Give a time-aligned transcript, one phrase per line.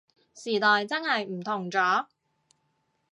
[0.33, 2.07] 時代真係唔同咗